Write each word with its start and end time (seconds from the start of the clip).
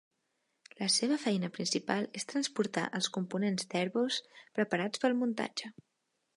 La 0.77 0.87
seva 0.93 1.17
feina 1.23 1.49
principal 1.57 2.07
és 2.21 2.25
transportar 2.33 2.87
els 3.01 3.11
components 3.19 3.69
d'Airbus 3.75 4.21
preparats 4.59 5.05
pel 5.07 5.19
muntatge. 5.23 5.75